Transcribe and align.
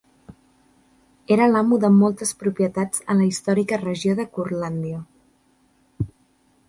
Era 1.35 1.49
amo 1.59 1.77
de 1.83 1.91
moltes 1.99 2.33
propietats 2.43 3.05
a 3.11 3.17
la 3.21 3.27
històrica 3.29 3.81
regió 3.85 4.17
de 4.21 4.29
Curlàndia. 4.39 5.03